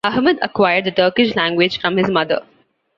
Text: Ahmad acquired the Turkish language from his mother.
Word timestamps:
Ahmad 0.03 0.39
acquired 0.41 0.85
the 0.85 0.91
Turkish 0.91 1.35
language 1.35 1.79
from 1.79 1.95
his 1.97 2.09
mother. 2.09 2.41